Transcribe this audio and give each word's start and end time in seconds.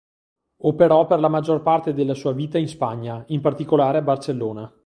Operò 0.63 1.05
per 1.05 1.19
la 1.19 1.27
maggior 1.27 1.61
parte 1.61 1.93
della 1.93 2.15
sua 2.15 2.31
vita 2.33 2.57
in 2.57 2.67
Spagna, 2.67 3.23
in 3.27 3.39
particolare 3.39 3.99
a 3.99 4.01
Barcellona. 4.01 4.73